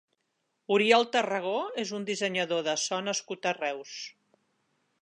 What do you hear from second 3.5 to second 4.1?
a Reus.